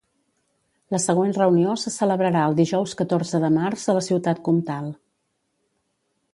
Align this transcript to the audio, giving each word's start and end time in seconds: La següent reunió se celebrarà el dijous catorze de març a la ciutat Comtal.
La 0.95 0.99
següent 1.03 1.35
reunió 1.37 1.75
se 1.81 1.93
celebrarà 1.97 2.47
el 2.53 2.57
dijous 2.61 2.97
catorze 3.03 3.43
de 3.47 3.53
març 3.61 3.87
a 3.95 3.99
la 3.99 4.05
ciutat 4.09 4.45
Comtal. 4.49 4.89